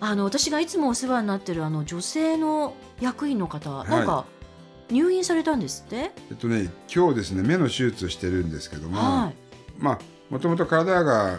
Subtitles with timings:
[0.00, 3.88] あの私がいつもお世話になってるあの女性の役員の方、い。
[3.88, 4.24] なんか
[4.90, 9.34] 入院されたんですって、えっとね、今日ですね、目の手術をしてるんですけども、はい。
[9.78, 9.98] まあ、
[10.30, 11.38] もともと体が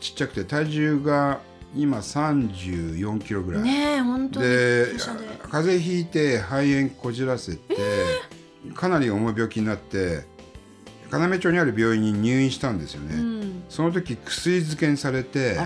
[0.00, 1.40] ちっちゃくて、体重が
[1.74, 3.62] 今34キロぐらい。
[3.62, 4.86] ねえ本当にで
[5.50, 7.76] 風邪ひいて肺炎こじらせて、
[8.74, 10.24] かなり重い病気になって
[11.12, 15.56] 要町にある病院に入院したんですよね、うん、その時薬漬けにされて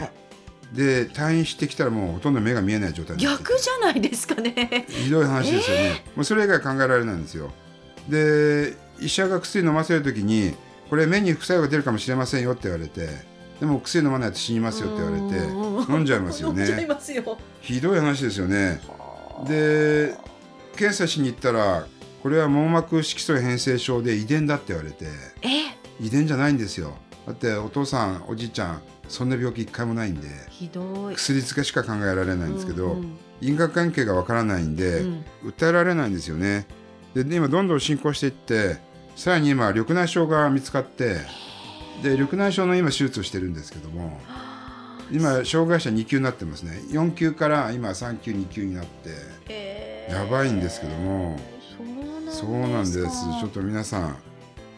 [0.73, 4.87] で退院してきたらもうほとんど目が見えない状態逆じゃないですかね。
[4.89, 7.51] ひどい話ですよね、もうそれ以外考えられないんですよ。
[8.09, 10.55] で医者が薬飲ませる時に
[10.91, 13.09] これ目に副作用が出るかもしれませんよって言われて
[13.61, 15.19] でも薬飲まないと死にますよって言われ
[15.87, 17.39] て飲んじゃいますよ飲んじゃいねますよ。
[17.61, 18.81] ひどい話ですよね。
[19.47, 20.15] で
[20.77, 21.87] 検査しに行ったら
[22.23, 25.07] これは網膜色素変性症で遺伝だって言われて
[25.43, 26.97] え遺伝じゃないんですよ。
[27.27, 31.15] だってお父さんおじいちゃんそんな病気一回もないんでひどい。
[31.15, 33.19] 薬漬けしか考えられないんですけど、うんうん。
[33.41, 35.25] 因果関係がわからないんで、うん。
[35.45, 36.67] 訴えられないんですよね。
[37.15, 38.77] でで今どんどん進行していって
[39.17, 41.17] さらに今緑内障が見つかって
[42.03, 44.21] で緑内障の今手術をしてるんですけども
[45.11, 46.83] 今障害者2級になってますね。
[46.91, 49.11] 4級から今3級2級になって
[49.49, 50.15] えー。
[50.15, 51.39] やばいんですけども。
[52.31, 53.03] そうなんです。
[53.41, 54.17] ちょっと皆さん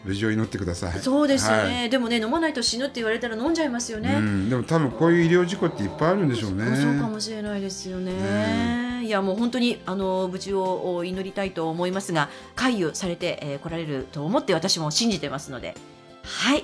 [0.03, 9.01] 無事を祈ってくださいそうですよね、はいでもね飲まないと死ぬって言われたら飲んじゃいますよね、うん、でも多分こういう医療事故っていっぱいあるんでしょうねそうかもしれないですよね。
[9.03, 15.75] いやもう本当にあの無事を祈りたいと思いますが、回遊されて、えー来られると思って私も信じてますので。
[16.23, 16.63] はい。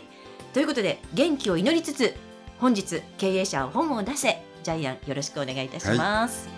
[0.53, 2.15] ということで元気を祈りつつ
[2.59, 6.56] 本日経営者は本を出せジャイアンよろしくお願いいたします。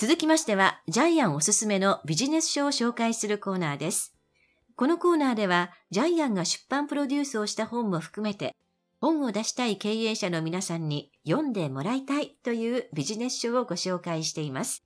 [0.00, 4.14] 続きましては、ジャイアンおすすめのビジネス書を紹介するコーナーです。
[4.74, 8.56] このコーナーでは、ジャイアンが出版プロデュースをした本も含めて、
[8.98, 14.82] 本を出したい経営者の皆さんに読んでもらいたいというビジネス書をご紹介しています。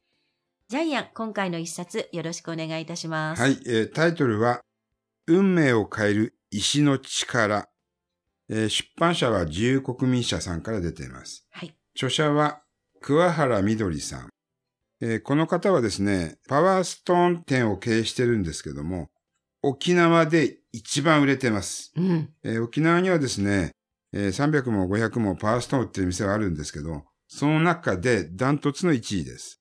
[0.66, 3.42] ジャイアン、今回の一冊よろしくお願いいたします。
[3.42, 4.62] はい、えータイトルは
[5.28, 7.68] 「運命を変える石の力」
[8.50, 11.46] えー出版社は自由国民社さんから出ています。
[11.52, 11.72] はい。
[11.94, 12.64] 著者は
[13.00, 14.33] 桑原みどりさん、
[15.04, 19.10] えーこの方はですね、パワーストーン店を経営してるんですけども、
[19.62, 21.92] 沖縄で一番売れてます。
[21.94, 22.30] うん。
[22.42, 23.72] えー沖縄にはですね、
[24.14, 29.60] えー300も500もパワーストーン売ってる店があるんですけど、その中でダントツの1位です。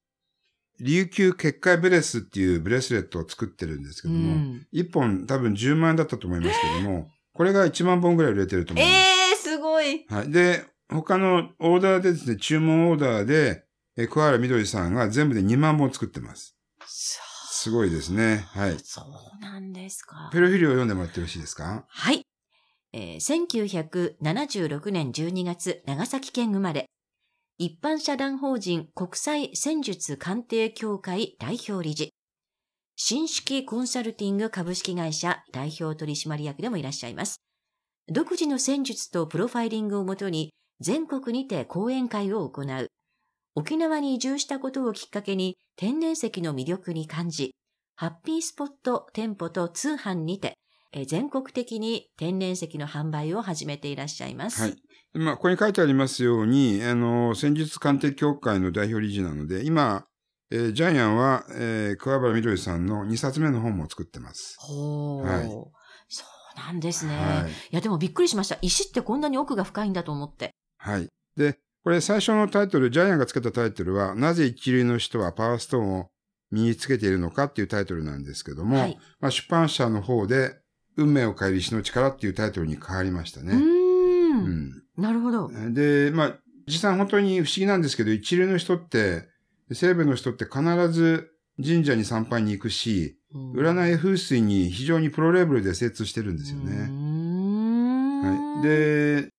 [0.80, 9.50] 琉球結界ブレスっていうブレスレットを作ってるんですけうども、ん、1本多分10万円だったと思いますけども、これが1万本ぐらい売れてると思います。
[9.50, 10.06] えー、すごい。
[10.08, 10.32] はい。
[10.32, 13.66] で、他のオーダーでですね、注文オーダーで、
[13.98, 16.56] えー、桑原みどりさんが全部で2万本作ってます。
[16.88, 18.46] すごいですね。
[18.50, 18.78] はい。
[18.84, 20.30] そうなんですか。
[20.32, 21.86] プロフィールを読んでもらってよろしいですか？
[21.88, 22.22] はい。
[22.92, 26.88] えー1976年12月、長崎県生まれ。
[27.58, 32.10] 一般社団法人国際戦術鑑定協会代表理事。
[32.96, 37.38] 新式コンサルティング株式会社代表取締役でもいらっしゃいます。
[38.10, 40.52] 独自の戦術とプロファイリングをもとに
[40.82, 42.88] 全国にて講演会を行う。
[43.56, 47.56] 沖縄に移住したことをきっかけに天然石の魅力に感じ、
[47.96, 50.56] ハッピースポット店舗と通販にて
[50.94, 54.62] えー全国的に天然石の販売を始めていらっしゃいます。
[54.62, 54.76] はい。
[55.14, 60.06] まあ、ここに書いてありますように、あの、戦術鑑定協会の代表理事なので、今、
[60.52, 64.56] えージャイアンは、えー、桑原みどりさんの2冊目の本も作ってます。
[64.60, 65.50] ほう、はい
[66.10, 66.24] そ
[66.56, 67.54] うなんですね、はいい。
[67.72, 68.60] や、でもびっくりしました。
[68.62, 70.52] 石ってこんなに奥が深いんだと思って。
[70.78, 71.08] はい。
[71.36, 76.10] で、これ最初のタイトル、ジャイアンがつけたタイトルは、なぜ一流の人はパワーストーンを
[76.50, 78.98] 身につけているのかっていうタイトルなんですけども、はい。
[79.20, 80.56] まあ、出版社の方で、
[80.96, 83.48] 運命を変える石の力っていうタイトルに変わりましたうー。
[83.48, 83.56] ね。
[83.56, 85.50] うんなるほど。
[85.50, 85.74] ん。
[85.74, 86.34] で、まあ、
[86.68, 89.28] 実際本当に不思議なんですけど、一流の人って、
[89.72, 91.32] 西部の人って必ず
[91.62, 93.18] 神社に参拝に行くし、
[93.56, 96.88] 占い風水に非常にプロレベルで精通してるんですよね。
[96.88, 98.64] んはい。
[98.64, 99.30] で、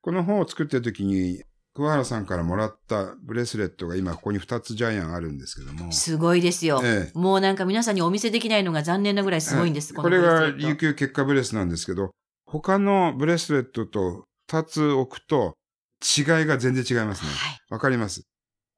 [0.00, 1.42] この本を作ってる時に、
[1.76, 5.90] 桑原さんからもらったブレスレットが今ここに2つジャイアンあるんですけども。
[5.90, 6.80] すごいですよ。
[6.84, 9.92] ええもうなんか皆さんにお見せできないのが残念なぐらいすごいんです。
[9.92, 12.12] これが琉球結果ブレスなんですけど、
[12.46, 15.56] 他のブレスレットと二つ置くと
[16.00, 17.30] 違いが全然違いますね。
[17.30, 17.58] はい。
[17.70, 18.22] わかります？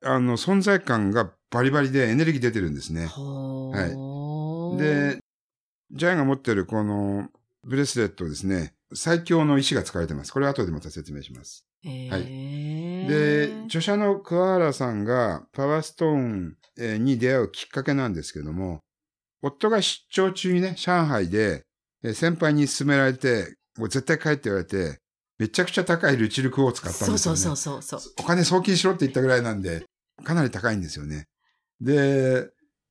[0.02, 3.08] あの、存在感がバリバリでエネルギー出てるんですね。
[3.08, 5.18] はいで、
[5.92, 7.28] ジャイアンが持ってるこの
[7.62, 10.32] ブレスレットですね、最強の石が使われてます。
[10.32, 11.65] これ後でまた説明します。
[11.86, 18.80] へはいーで、著者の桑原さんがパワーストーンえーに出会うきっかけなんですけども、
[19.42, 21.64] 夫が出張中にね、上海で
[22.02, 25.00] えー先輩に勧められて、もう絶対帰って言われて、
[25.38, 27.38] めちゃくちゃ高いルチルクを使ったんですよね。
[27.38, 28.12] そうそうそうそうそう。
[28.20, 29.84] お金送金しろって言ったぐらいなんで、
[30.24, 31.26] かなり高いんですよね。
[31.80, 32.48] で、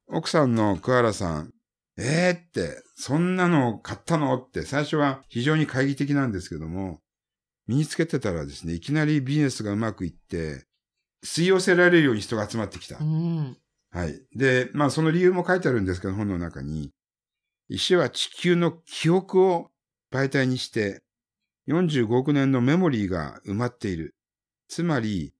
[0.07, 1.51] 奥さんの桑原さん、
[1.97, 6.99] えーって、そんなの買ったのって最初は非常に懐疑的なんですけども、
[7.67, 10.65] 身につけてたらですね、いきなりビジネスがうまくいって、
[11.23, 12.97] 吸い寄せられるように人が集まってきた。
[12.99, 13.57] うん。
[13.91, 14.21] はい。
[14.35, 16.91] で、まあその理由も書いてあるんですけど、本の中に、
[17.69, 19.71] 石は地球の記憶を
[20.11, 21.01] 媒体にして、
[21.67, 24.15] 45億年のメモリーが埋まっている。
[24.67, 25.33] つまり、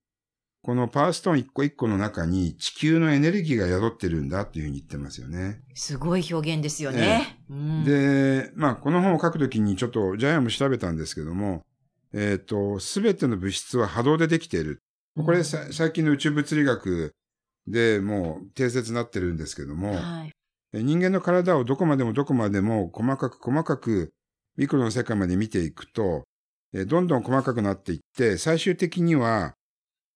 [0.62, 5.60] このパワーストーン一個一個の中に地球のエネルギーが宿ってるんだっていうふうに言ってますよね。
[5.74, 7.38] すごい表現ですよね。
[7.48, 11.64] うん、で、まあこの本を書くときにちょっとジャイアンも調べたんですけども、
[12.18, 14.82] えっ、と、すべての物質は波動でできている。
[15.22, 17.14] これさ、最近の宇宙物理学
[17.66, 20.32] でもう定説になってるんですけども、はい。
[20.72, 24.12] え人間の体をどこまでもどこまでも細かく細かく
[24.56, 26.24] ミクロの世界まで見ていくと、
[26.72, 29.54] えどんどん細かくなっていって、最終的には、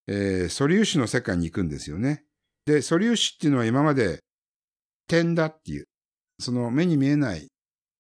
[0.07, 2.25] えー素粒子の世界に行くんですよね。
[2.65, 4.21] で、素粒子っていうのは今まで
[5.07, 5.85] 点だっていう、
[6.39, 7.49] その目に見えない、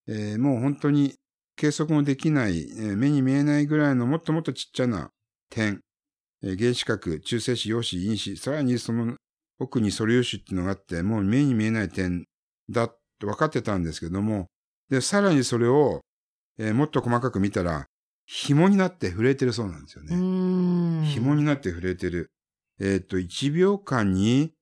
[0.08, 1.14] えーもう本当に
[1.60, 5.10] 計測もできない、えー目に見えないぐらいのもっともっとちっちゃな
[5.50, 5.80] 点、
[6.42, 9.14] えー原子核、中性子、陽子、陰子、さらにその
[9.58, 12.24] 奥に素粒子っていうのがあって、もう目に見えない点
[12.70, 14.46] だって分かってたんですけども、
[14.88, 16.00] で、さらにそれを、
[16.58, 17.84] えーもっと細かく見たら、
[18.24, 20.16] 紐になって震えてるそうなんですようね。
[20.16, 21.04] ん。
[21.04, 22.30] 紐になって震えてる。
[22.80, 24.54] えっ、と、1秒間に、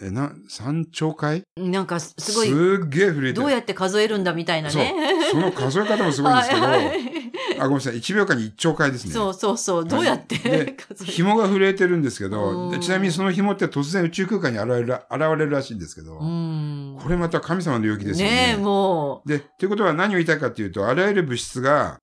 [0.00, 1.42] え、な、3兆回？
[1.56, 3.34] なんかすごい、すっげえ震えてる。
[3.34, 4.94] どうやって数えるんだみたいなね。
[5.30, 7.14] その数え方もすごいんですけど、 はいはい
[7.58, 9.12] あ、ごめんなさい、1秒間に1兆回ですね。
[9.12, 9.84] そうそうそう。
[9.84, 11.12] どうやってで数える？
[11.12, 16.98] 紐が震えてるんですけど、ちなみにその紐って突然宇宙空間に現れるら現れるらしいんですけど、うん。
[17.00, 18.34] これまた神様の領域ですよね。
[18.34, 21.98] ねえ、もで、ということは何を言いたいかというと、あらゆる物質が、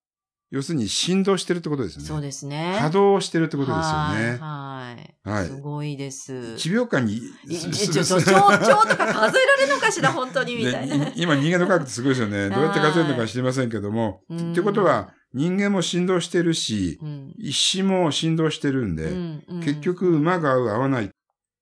[0.51, 2.03] 要するに振動してるってことですね。
[2.03, 2.77] そうですね。
[2.81, 4.38] 波動してるってことですよね。
[4.38, 5.19] はい。
[5.24, 5.48] ははいい。
[5.48, 6.33] すごいです。
[6.33, 11.09] 1秒間に、ちょ、ちょ、すちょ、とか数えられるのかしら、 本当に、みたいな。
[11.15, 12.50] 今人間の科学ってすごいですよね。
[12.50, 14.24] どうやって数えるのか知りませんけども。
[14.30, 21.09] うんってことは、人間も振動してるし、うん、石も振動してるんで、結局馬が合う合わないっ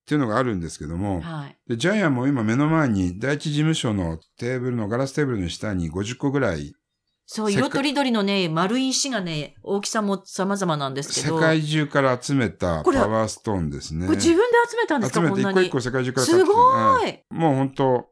[0.07, 1.57] ていうのがあるんですけども、はい。
[1.67, 6.73] でジャイアンも今目の前に第一事務所のテーブルのガラステーブルの下に50個ぐらい
[7.31, 11.39] そう、色とりどりのね、丸い石がね、大きさも様々なんですけ世ど。
[11.39, 14.07] 界中から集めたパワーストーンですね。
[14.07, 15.41] これ自分で集めたんですか集めて。
[15.41, 18.05] 一個一個世界中からすごうんい、もう本当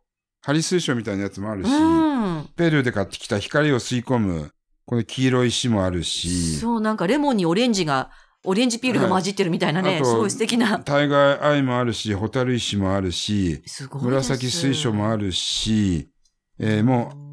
[0.44, 2.50] ハリ水晶みたいなやつもあるし、うん。
[2.56, 4.52] ペルーで買ってきた光を吸い込む、
[4.86, 8.12] この黄色い石もあるし、そう、なんかレモンにオレンジが、
[8.46, 10.78] オレンジピールが混じってるみたいなね、はいすごい素敵な。
[10.82, 14.30] タイガーアイもあるし、ホタル石もあるし、すごいです。
[14.30, 16.12] 紫水晶もあるし、
[16.60, 17.27] えーもう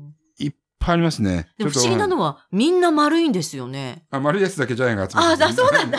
[0.84, 1.48] ぱいありますね。
[1.58, 4.06] でも不思議なのは、みんな丸いんですよね。
[4.10, 5.98] あ、丸いやつだけジャイアンが集めてあ、だそうなんだ。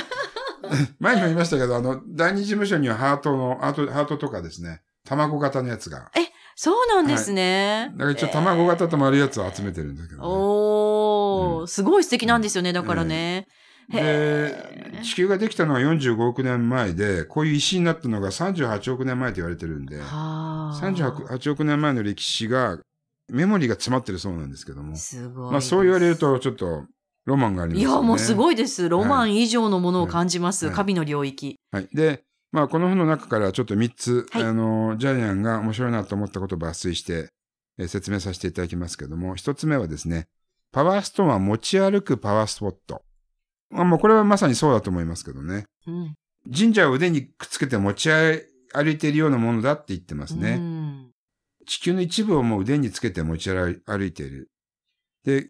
[1.00, 6.12] 前にも言いましたけど、あの、第二事務所にはハートの、ハート、ハートとかですね、卵型のやつが。
[6.56, 7.92] そうなんですね。
[7.94, 13.48] だから一応卵型と丸いやつを集めてるんだけど、ねおー、すごい素敵なんですよね、だからね。
[13.92, 20.06] へで、地球ができたのは45億年前で、こういう石になったのが38億年前と言われてるんで、は
[20.74, 20.80] あ。
[20.82, 22.80] 38億年前の歴史が、
[23.32, 24.96] メモリーが詰まってるそうなんですけども。
[24.96, 25.51] すごい。
[25.51, 26.17] まあそう言われる。
[26.17, 26.86] と、ちょっと、
[27.25, 27.96] ロマンがありますよね。
[27.96, 28.36] いや、もうすい。
[28.36, 28.88] ごいです。
[28.88, 30.67] ロマン以上のものを感じます。
[30.67, 31.55] はい神の領域。
[31.72, 31.88] はい。
[31.94, 37.29] で、まあこの本の中からちょっと3つ、はいあの、ジャイアンが面白いなと思ったことを抜粋して、
[37.77, 40.27] えー説明させていただきますけども、1つ目はですね、
[40.72, 43.01] パワーストーンは持ち歩くパワースポット。
[43.72, 45.65] まあもうこれはまさにそうだと思いますけどね。
[45.88, 46.13] うん。
[46.55, 50.58] 神社を腕にくっつけて持ち歩いているようなものだって言ってますうね。
[50.58, 50.75] ん
[51.65, 54.50] 地球の一部をもう腕につけて持ち歩いている。
[55.24, 55.50] で、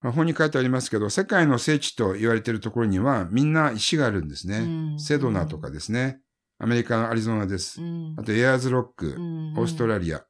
[0.00, 4.58] まあ本に書いてありますけど、世界の聖地と言われているところにはみんな石があるんですね。
[4.58, 6.20] うんセドナとかですね。
[6.58, 7.84] アメリカのアリゾナですう。
[7.84, 10.24] んあとエアーズロック、うんオーストラリア。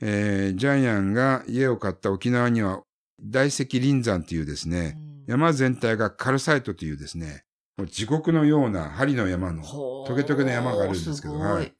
[0.00, 2.82] えージャイアンが家を買った沖縄には
[3.22, 4.96] 大石林山というですね、
[5.26, 7.44] 山全体がカルサイトというですね、
[7.76, 11.72] もう地獄のような針の山の、トゲトゲの山があるんですけどはい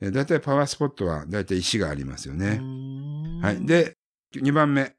[0.00, 2.58] えー大体パワースポットは大体石がありますよね。
[2.60, 3.64] うんはい。
[3.64, 3.96] で、
[4.34, 4.94] 2番目、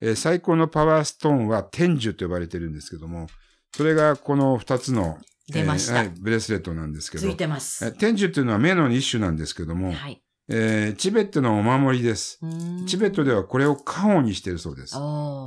[0.00, 3.28] えー最高のパワーストーンは天樹と呼ばれてるんですけども、
[3.74, 5.18] それがこの2つの、
[5.48, 7.84] 出ましたえーはい、ブレスレットなんですけどつい、てます。
[7.84, 10.22] え天寿っていうのは目の一種なんですけども、はい。
[10.48, 12.38] えーチベットのお守りです。
[12.86, 14.94] チベットではこれを家宝にしているそうです。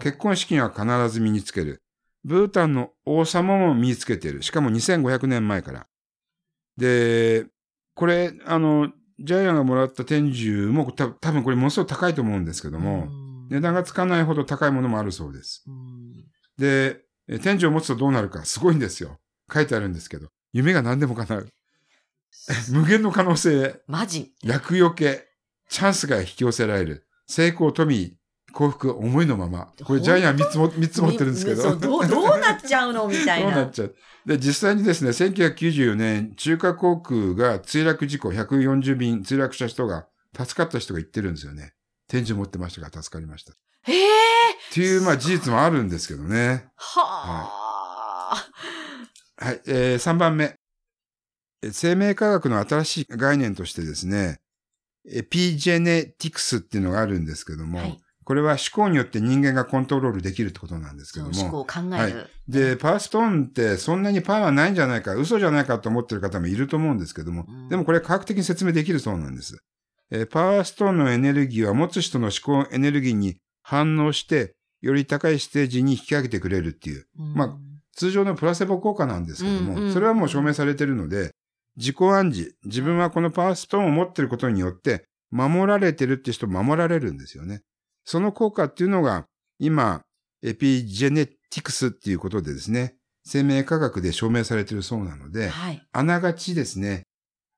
[0.01, 1.81] 結婚式には必ず身につける。
[2.23, 4.41] ブータンの王様も身につけている。
[4.41, 5.87] しかも2500年前から。
[6.77, 7.45] で、
[7.95, 15.63] これ、あの、ジャイアンがもらった天寿もた多分これものすごく高いと思うんですけども、うん値段がつかないほど高いものもあるそうです。
[15.67, 16.25] うん
[16.57, 19.19] で、え天寿を持つとどうなるかすごいんですよ。
[19.53, 20.29] 書いてあるんですけど。
[20.51, 21.49] 夢が何でも叶う。
[22.71, 24.33] 無限の可能性、マジ。
[24.43, 25.27] 厄除け、
[25.69, 27.07] チャンスが引き寄せられる。
[27.27, 28.17] 成功、富、
[28.55, 29.73] 幸福、思いのまま。
[29.83, 31.75] これジャイアン3つも、三つ持ってるんですけど。
[31.75, 33.05] どう、どうなっちゃうの？
[33.05, 33.51] みたいな。
[33.51, 33.95] どうなっちゃう？
[34.25, 41.73] で、実際にですね、1994年、中華航空が墜落事故140便墜落した人が、助かった人が言ってるんですよね。
[42.07, 43.51] 天寿持ってましたから助かりました。
[43.51, 44.07] っへえ。
[44.71, 46.69] ていう、まあ事実もあるんですけどね。
[46.77, 47.51] は
[48.31, 48.47] あ。
[49.37, 49.61] はい。
[49.67, 50.55] えー、3番目。
[51.61, 54.39] え生命科学の新しい概念としてですね、
[55.11, 62.29] エピジェネティクスっていうのがあるんですけども、はいこれは思考によって人間がコントロールできるってことなんですけども、思考を考える。
[62.47, 67.69] で、パワーストーンってそんなにパワーないんじゃないか、嘘じゃないかと思ってる方もいると思うんですけども、うん。
[67.69, 69.57] でもこれ科学的に説明できるそうなんです。
[70.09, 77.33] えーパワーストーンのエネルギーは持つ人の思考エネルギーに反応して、より高いステージに引き上げてくれるっていう、うん。
[77.35, 77.57] まあ
[77.93, 79.83] 通常のプラセボ効果なんですけども、うん。
[79.83, 81.31] うんそれはもう証明されているので、
[81.77, 87.61] 自己暗示、自分はこのパワーストーンを持っていることによって、守られてるって人守られるんですよね。
[88.05, 89.25] その効果っていうのが、
[89.59, 90.01] 今、
[90.43, 92.95] エピジェネティクスっていうことでですね、
[93.25, 95.81] 生命科学で証明されているそうなので、はい。
[95.91, 97.03] あながちですね、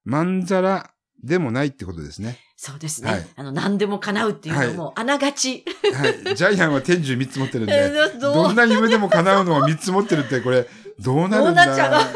[0.05, 2.39] まんざらでもないってことですね。
[2.55, 3.11] そうですね。
[3.11, 5.65] はいあの、何でも叶うっていうのも、あながち。
[5.93, 6.35] はい。
[6.35, 10.67] ジャイアンは天寿3つ持ってるんえで、 ーどんな夢でも叶うのを3つ持ってるって、これ、
[10.99, 11.65] どうなるんだ？
[11.65, 12.13] どうなっちゃう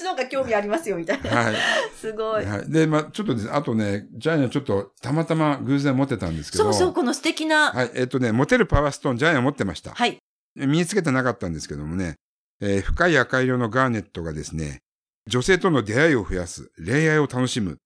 [0.00, 1.30] ちの方が興味ありますよ、みたいな。
[1.30, 1.54] はい。
[1.96, 2.44] すごい。
[2.44, 2.70] はい。
[2.70, 6.64] で、まあちょっとですね、あとね、ジャイアンちょっとたまたま偶然持ってたんですけど。
[6.64, 7.70] そうそう、この素敵な。
[7.70, 7.90] はい。
[7.94, 9.92] えっ、とね、持てるパワーストーン、ジャイアン持ってました。
[9.92, 10.18] はい。
[10.56, 12.16] 身につけてなかったんですけどもね、
[12.60, 14.80] えー深い赤色のガーネットがですね、
[15.28, 17.78] 女性との出会いを増やす、恋愛を楽しむ。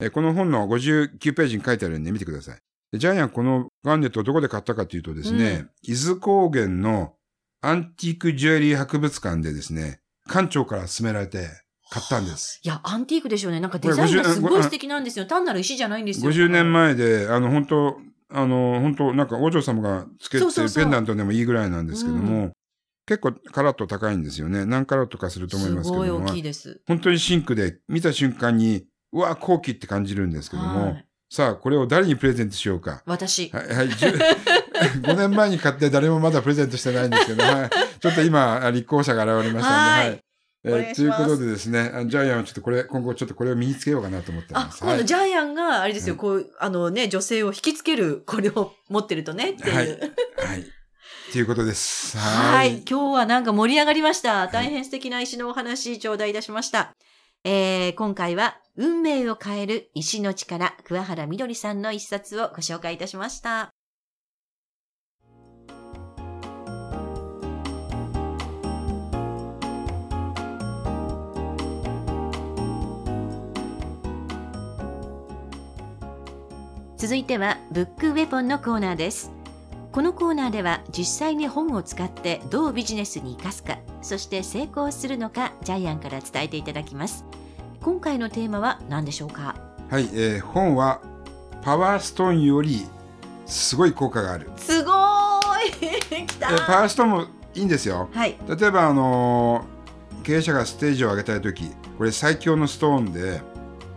[0.00, 2.58] えーこの本の59ページに書いてあるんで見てください。
[2.92, 7.14] でジャイアンこのガーネットをどこで買ったかというとですね、伊豆高原の
[7.60, 11.48] アンティークジュエリー博物館でですね、館長から勧められて
[11.90, 12.60] 買ったんです。
[12.62, 13.60] いや、アンティークでしょうね。
[13.60, 15.26] なんかデザインがすごい素敵なんですよ。
[15.26, 16.30] 単なる石じゃないんですよ。
[16.30, 17.96] 50年前で、あの、本当
[18.30, 22.52] あの、本当なんかお嬢様がつけてるペンダントでもいいぐらいなんですけども、
[23.06, 24.66] 結構カラット高いんですよね。
[24.66, 26.82] 何カラットかすると思いますけどもすごい大きいです。
[26.86, 33.02] 本当にシンクで見た瞬間に、うわ、後期って感じるんですけども、はいさあ、これを誰にプレゼントしようか？
[33.04, 33.50] 私。
[33.50, 34.18] はい、はい、10
[35.02, 37.70] 5 年前に買って誰もまだプレゼントしてないんですけど、はい、
[38.00, 40.22] ちょっと今、立候補者が現れましたはいので、はい。
[40.64, 44.84] えーということでですね、あジャイアンはちょっとこれ、今後ちょっとこれを身につけようかなと思ってあま、す。
[44.84, 49.74] はいジャイアンが、あれですよ、うんこう、あのね、女性を引きつける、これを持ってるとね、っていう。
[49.74, 50.66] はいはい。
[51.30, 52.16] ということです。
[52.18, 52.82] はい。
[52.88, 54.48] 今日はなんか盛り上がりました。
[54.48, 56.94] 大変素敵な石のお話、頂戴いたしました。
[57.44, 63.74] えー、今回は、運命を変える石の力、桑原みどりさんの一冊をご紹介いたしました。
[76.96, 79.32] 続いては、ブックウェポンのコーナーです。
[79.90, 87.24] このコーナーでは実際に本を使ってどうビジネスに生かすか、そして成功するのかジャイアンから伝えていただきます。
[87.88, 89.54] 今回のテーマは何でしょうか？
[89.88, 91.00] はい、えー本は
[91.62, 92.86] パワーストーンより
[93.46, 94.50] すごい効果がある。
[94.58, 95.72] すごーい
[96.06, 97.22] きえたーパワーストーンも
[97.54, 98.10] いいんですよ。
[98.12, 98.36] はい。
[98.46, 101.64] 例えば、あのー経営者がステージを上げたいとき、
[101.96, 103.40] これ最強のストーンで、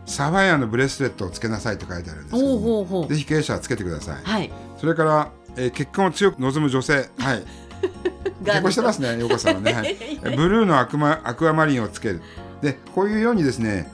[0.05, 3.07] サファイアのブレスレットをつけなさいって書いてあるんですけほうどもほうほう。
[3.09, 4.23] ぜひ経営者はつけてください。
[4.23, 4.49] はい。
[4.77, 7.09] それから、えー結婚を強く望む女性。
[7.17, 7.43] はい。
[8.45, 9.73] 結婚してますね、ようこさんはね。
[9.73, 9.97] はい。
[10.23, 12.21] えブルーのアクマアクアマリンをつける。
[12.61, 13.91] で、こういうようにですね、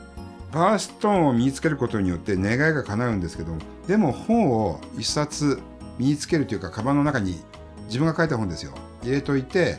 [0.52, 5.62] パワーストーンを身につけることによって願いが叶うんですけども、でも本を一冊
[5.98, 7.42] 身につけるというか、カバンの中に
[7.86, 8.74] 自分が書いた本ですよ。
[9.04, 9.78] 入れといて、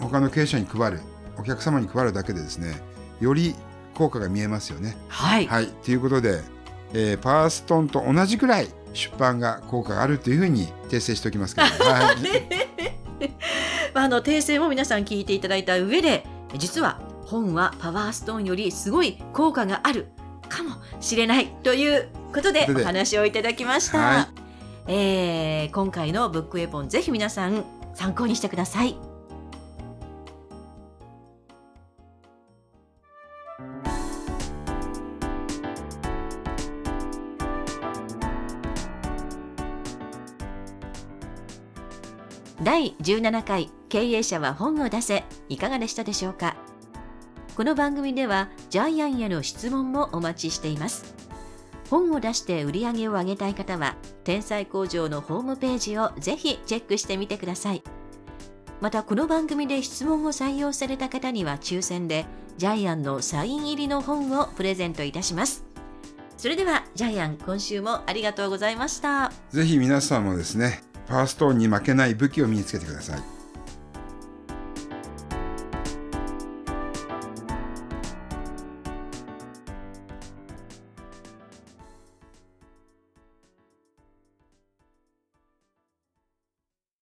[0.00, 1.00] 他の経営者に配る、
[1.38, 2.74] お客様に配るだけでですね、
[3.20, 3.54] より
[3.94, 4.96] 効果が見えますよね。
[5.08, 5.46] はい。
[5.46, 5.68] はい。
[5.68, 6.40] ということで、
[6.92, 12.16] えーパワーストーンと同じくらい出版が効果があるというふうに訂正しておきますけど、 はい。
[13.94, 16.26] まあ、あの訂正も皆さん聞いていただいた上で
[16.58, 20.06] 実は本はパワーストーンよりすごい効果がある
[20.48, 24.28] かもしれないということでお話をいただきました、は
[24.88, 27.64] い、えー、今回のブックエポンぜひ皆さん
[27.94, 28.96] 参考にしてください。
[42.62, 45.24] 第17回経営者は本を出せ。
[45.48, 46.56] いかがでしたでしょうか？
[47.56, 51.14] この番組ではジャイアンへの質問もお待ちしています。
[51.88, 57.82] 本を出して売り上げを上げたい方は天才工場のホームページをぜひチェックしてみてください。
[58.82, 62.26] またこの番組で質問を採用された方には抽選で
[62.58, 65.64] ジャイアンのサイン入りの本をプレゼントいたします。
[66.36, 69.32] それではジャイアン今週もありがとうございました。
[69.48, 73.35] ぜひ皆さんもですねパワーストーンに負けない武器を身につけてください。